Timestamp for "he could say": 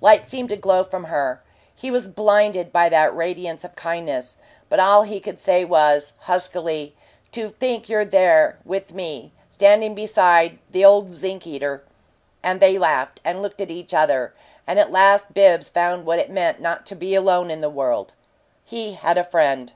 5.04-5.64